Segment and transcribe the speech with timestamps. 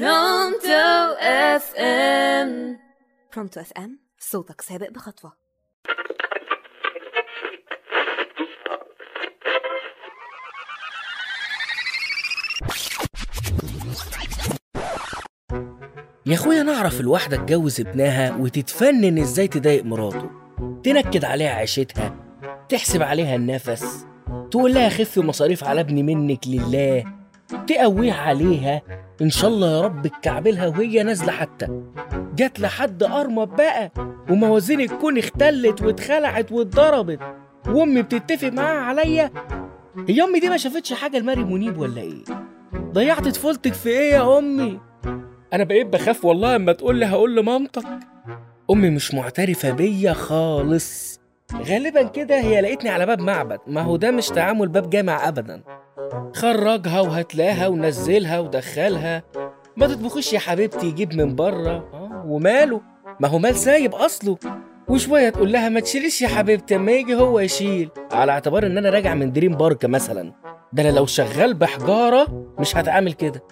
[0.00, 2.78] Pronto FM
[3.34, 5.32] Pronto FM صوتك سابق بخطوة.
[16.26, 20.30] يا أخويا نعرف الواحدة تجوز ابنها وتتفنن إزاي تضايق مراته.
[20.84, 22.16] تنكد عليها عيشتها
[22.68, 24.06] تحسب عليها النفس
[24.50, 27.04] تقول لها خف مصاريف على ابني منك لله
[27.66, 28.82] تقويها عليها
[29.22, 31.82] إن شاء الله يا رب تكعبلها وهي نازلة حتى.
[32.36, 33.92] جت لحد ارمب بقى
[34.30, 37.18] وموازين الكون اختلت واتخلعت واتضربت.
[37.68, 39.30] وأمي بتتفق معاها عليا
[40.08, 42.24] هي أمي دي ما شافتش حاجة لمريم منيب ولا إيه؟
[42.92, 44.80] ضيعت طفولتك في إيه يا أمي؟
[45.52, 47.84] أنا بقيت بخاف والله أما تقول لي هقول لمامتك.
[48.70, 51.20] أمي مش معترفة بيا خالص.
[51.54, 53.58] غالبا كده هي لقيتني على باب معبد.
[53.66, 55.62] ما هو ده مش تعامل باب جامع ابدا.
[56.34, 59.22] خرجها وهتلاها ونزلها ودخلها.
[59.76, 61.84] ما تطبخش يا حبيبتي يجيب من بره
[62.26, 62.80] وماله؟
[63.20, 64.38] ما هو مال سايب أصله.
[64.88, 67.90] وشوية تقول لها ما تشيليش يا حبيبتي أما يجي هو يشيل.
[68.12, 70.32] على اعتبار إن أنا راجع من دريم بارك مثلا.
[70.72, 73.42] ده أنا لو شغال بحجارة مش هتعامل كده.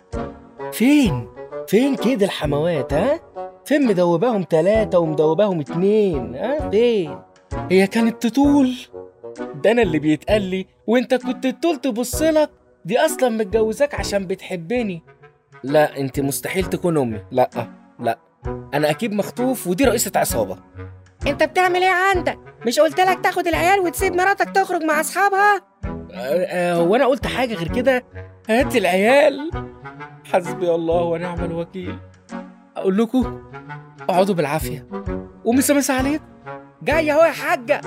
[0.73, 1.29] فين؟
[1.67, 3.21] فين كده الحموات ها؟
[3.65, 7.19] فين مدوباهم تلاتة ومدوباهم اتنين ها؟ فين؟
[7.71, 8.75] هي كانت تطول.
[9.55, 12.51] ده أنا اللي بيتقال لي وأنت كنت تطول تبصلك
[12.85, 15.03] دي أصلا متجوزاك عشان بتحبني.
[15.65, 17.21] لا أنت مستحيل تكون أمي.
[17.31, 17.51] لا
[17.99, 18.19] لا.
[18.75, 20.59] أنا أكيد مخطوف ودي رئيسة عصابة.
[21.27, 25.63] أنت بتعمل إيه عندك؟ مش قلت لك تاخد العيال وتسيب مراتك تخرج مع أصحابها؟
[26.75, 28.05] هو أنا قلت حاجة غير كده؟
[28.49, 29.51] هات العيال.
[30.33, 31.99] حسبي الله ونعم الوكيل.
[32.77, 33.43] أقول لكم
[34.01, 34.89] اقعدوا بالعافية.
[35.45, 36.25] ومسا مسا عليكم.
[36.83, 37.81] جاية أهو يا حاجة.